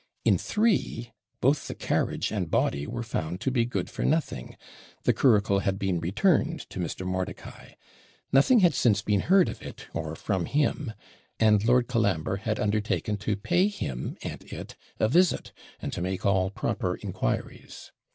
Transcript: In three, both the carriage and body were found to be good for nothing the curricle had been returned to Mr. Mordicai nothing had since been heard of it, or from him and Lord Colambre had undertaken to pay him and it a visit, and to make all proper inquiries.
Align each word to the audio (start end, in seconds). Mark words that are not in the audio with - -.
In 0.25 0.39
three, 0.39 1.13
both 1.41 1.67
the 1.67 1.75
carriage 1.75 2.31
and 2.31 2.49
body 2.49 2.87
were 2.87 3.03
found 3.03 3.39
to 3.41 3.51
be 3.51 3.65
good 3.65 3.87
for 3.87 4.03
nothing 4.03 4.57
the 5.03 5.13
curricle 5.13 5.59
had 5.59 5.77
been 5.77 5.99
returned 5.99 6.61
to 6.71 6.79
Mr. 6.79 7.05
Mordicai 7.05 7.73
nothing 8.31 8.61
had 8.61 8.73
since 8.73 9.03
been 9.03 9.19
heard 9.19 9.47
of 9.47 9.61
it, 9.61 9.85
or 9.93 10.15
from 10.15 10.45
him 10.47 10.93
and 11.39 11.63
Lord 11.65 11.87
Colambre 11.87 12.37
had 12.37 12.59
undertaken 12.59 13.15
to 13.17 13.35
pay 13.35 13.67
him 13.67 14.17
and 14.23 14.41
it 14.45 14.75
a 14.99 15.07
visit, 15.07 15.51
and 15.79 15.93
to 15.93 16.01
make 16.01 16.25
all 16.25 16.49
proper 16.49 16.95
inquiries. 16.95 17.91